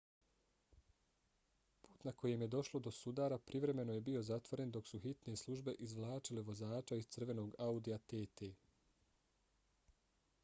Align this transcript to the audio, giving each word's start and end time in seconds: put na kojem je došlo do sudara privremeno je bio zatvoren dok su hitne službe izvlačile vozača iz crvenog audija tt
put 1.87 2.05
na 2.09 2.13
kojem 2.21 2.43
je 2.43 2.47
došlo 2.55 2.79
do 2.87 2.93
sudara 2.99 3.37
privremeno 3.49 3.97
je 3.97 4.03
bio 4.07 4.23
zatvoren 4.29 4.71
dok 4.77 4.89
su 4.93 4.99
hitne 5.03 5.35
službe 5.41 5.75
izvlačile 5.89 6.45
vozača 6.47 6.97
iz 7.03 7.09
crvenog 7.17 7.53
audija 7.67 7.99
tt 8.15 8.43